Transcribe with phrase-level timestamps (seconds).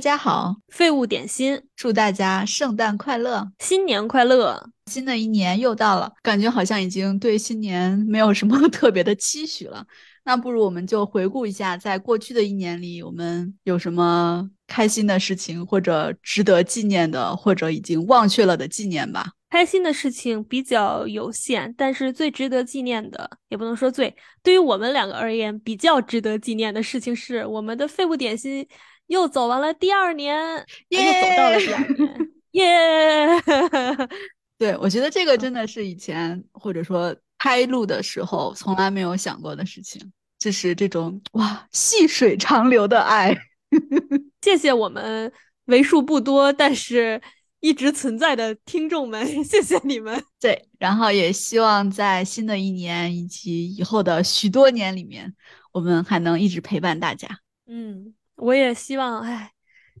[0.00, 4.70] 大家好，废物点心，祝大家圣诞快乐，新年快乐！
[4.86, 9.84] 新的一年又到了，感觉好像已经对新年没有什么特别的期许了。
[10.24, 19.32] 那不如我们就回顾一下，在过去的一年里，我们有什么开心的事情，或者值得纪念的，或者已经忘却了的纪念吧。
[19.50, 28.66] 开心的事情比较有限，但是最值得纪念的，也不能说最，对于我们两个而言，比较值得纪念的事情是，我们的废物点心
[29.10, 30.36] 又走完了第二年，
[30.88, 33.42] 又走到了第二年， 耶！
[34.58, 37.14] 对，我觉得这个真的是以前或者说。
[37.42, 43.34] 开录的时候从来没有想过的事情，就是这种哇细水长流的爱。
[44.44, 45.32] 谢谢我们
[45.64, 47.18] 为数不多但是
[47.60, 50.22] 一直存在的听众们，谢谢你们。
[50.38, 55.34] 对，然后也希望在新的一年以及以后的许多年里面，
[55.72, 57.26] 我们还能一直陪伴大家。
[57.66, 58.09] 嗯，
[58.40, 59.52] 我也希望，哎，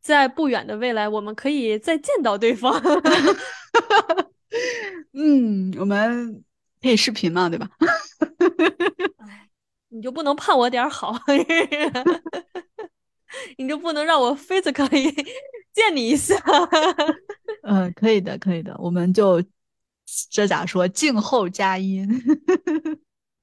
[0.00, 2.80] 在不远的未来，我们可以再见到对方。
[5.14, 6.42] 嗯，我们。
[6.82, 7.66] 可以视频嘛，对吧？
[9.26, 9.48] 哎，
[9.88, 11.18] 你就不能盼我点好？
[13.56, 15.10] 你就不能让我 physically
[15.72, 16.36] 见你一下？
[17.62, 18.76] 嗯，可以的，可以的。
[18.78, 19.42] 我们就
[20.30, 20.86] 这咋说？
[20.86, 22.06] 静候佳音。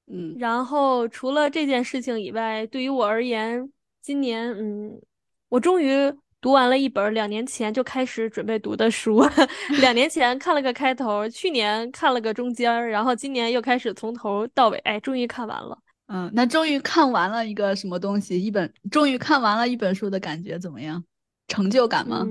[0.05, 5.01] 嗯，然后除了这件事情以外，对于我而言，今年，嗯，
[5.49, 6.13] 我终于。
[6.43, 9.23] 读完了一本两年前就开始准备读的书，
[9.79, 15.77] 两年前看了个开头，去年看了个中间，然后今年又开始从头到尾，哎，终于看完了。
[16.07, 18.43] 嗯，那终于看完了一个什么东西？
[18.43, 21.03] 一本终于看完了一本书的感觉怎么样？
[21.47, 22.25] 成就感吗？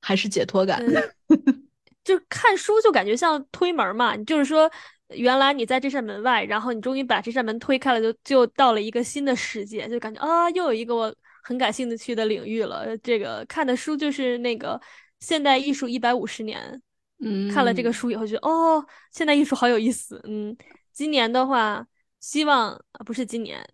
[0.00, 0.80] 还是解脱感？
[2.04, 4.70] 就看书就感觉像推门嘛，就是说
[5.10, 11.14] 原来你在这扇门外，然后你终于把这扇门推开了，就就到了一个新的世界，就感觉啊，又有一个我。
[11.40, 14.78] 很感兴趣的领域了，这个看的书就是那个
[15.20, 16.82] 现代艺术一百五十年，
[17.24, 20.54] 嗯，看了这个书以后觉得哦，现代艺术好有意思，嗯，
[20.92, 21.86] 今年的话，
[22.20, 23.66] 希望不是今年，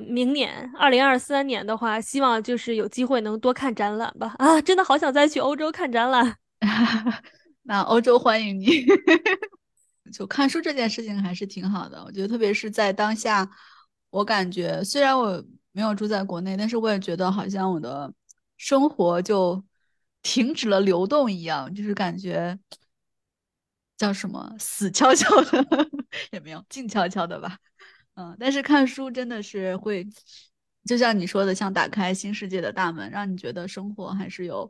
[0.00, 6.38] 明年二零二三年的话，希望就是有机会能多看展览吧，啊，真的好想再去欧洲看展览，
[7.62, 8.84] 那欧洲欢迎你，
[10.10, 13.50] 就看书这件事情还是挺好的，我觉得特别是在当下，
[14.10, 15.44] 我感觉虽然我。
[15.72, 18.12] 没有住在国内，但是我也觉得好像我的
[18.56, 19.64] 生活就
[20.20, 22.58] 停止了流动一样，就是感觉
[23.96, 25.64] 叫什么死悄悄的
[26.32, 27.56] 也没有，静悄悄的吧。
[28.14, 30.04] 嗯，但是看书真的是会，
[30.84, 34.68] 就像你说的，像打开新世界的大门，让你觉得生活还是有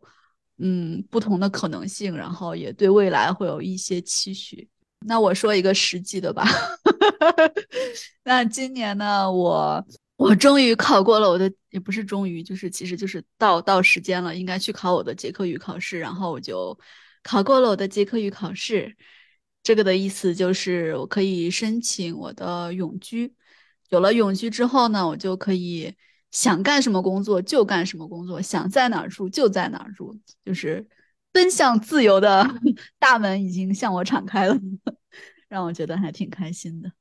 [0.58, 4.68] 嗯不同的可能性，然后也对未来会有一些期许。
[5.06, 6.44] 那我说一个实际的吧，
[8.24, 9.84] 那今年呢，我。
[10.20, 16.78] 我终于考过了我的，也不是终于，就是其实就是到到时间了，应该去考我的捷克语考试，然后我就
[17.22, 18.94] 考过了我的捷克语考试。
[19.62, 23.34] 这个的意思就是我可以申请我的永居。
[23.88, 25.94] 有了永居之后呢，我就可以
[26.30, 30.86] 想干什么工作就干什么工作，想在哪儿住就在哪儿住，就是
[31.32, 32.46] 奔向自由的
[32.98, 34.58] 大门已经向我敞开了，
[35.48, 36.92] 让我觉得还挺开心的。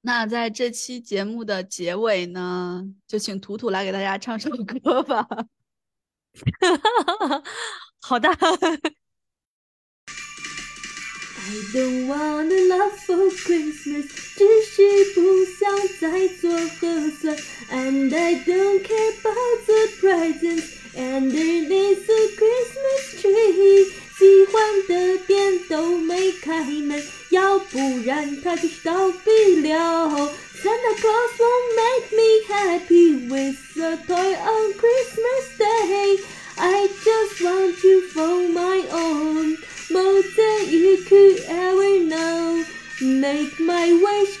[0.00, 5.26] 那在这期节目的结尾呢，就请图图来给大家唱首歌吧。
[8.00, 8.28] 好的。
[11.44, 14.06] I don't want a love for Christmas，
[14.36, 15.60] 只是不想
[16.00, 17.36] 再做核酸。
[17.70, 20.71] And I don't care about the presents
[24.91, 30.09] 喜欢的店都没开门，要不然它就是倒闭了。
[30.61, 36.19] Santa Claus won't make me happy with a toy on Christmas Day.
[36.57, 39.57] I just want you for my own,
[39.89, 42.65] more than you could ever know.
[42.99, 44.37] Make my wish